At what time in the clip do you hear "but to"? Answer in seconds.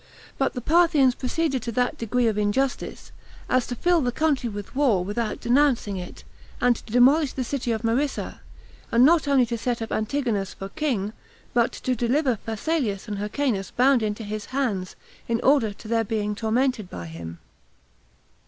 11.53-11.95